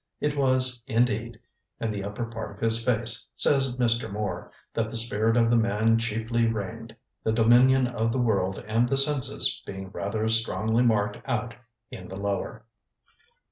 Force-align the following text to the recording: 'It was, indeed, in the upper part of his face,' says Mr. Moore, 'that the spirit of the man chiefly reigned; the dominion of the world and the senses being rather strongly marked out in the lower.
'It 0.19 0.35
was, 0.35 0.81
indeed, 0.87 1.39
in 1.79 1.91
the 1.91 2.03
upper 2.03 2.25
part 2.25 2.49
of 2.49 2.59
his 2.59 2.83
face,' 2.83 3.29
says 3.35 3.75
Mr. 3.75 4.11
Moore, 4.11 4.51
'that 4.73 4.89
the 4.89 4.95
spirit 4.95 5.37
of 5.37 5.51
the 5.51 5.55
man 5.55 5.99
chiefly 5.99 6.47
reigned; 6.47 6.95
the 7.23 7.31
dominion 7.31 7.85
of 7.85 8.11
the 8.11 8.17
world 8.17 8.57
and 8.67 8.89
the 8.89 8.97
senses 8.97 9.61
being 9.63 9.91
rather 9.91 10.27
strongly 10.27 10.81
marked 10.81 11.19
out 11.29 11.53
in 11.91 12.07
the 12.07 12.19
lower. 12.19 12.65